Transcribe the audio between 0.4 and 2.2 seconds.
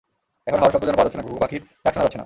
এখন হাওয়ার শব্দও যেন পাওয়া যাচ্ছে না, ঘুঘুপাখির ডাক শোনা যাচ্ছে না।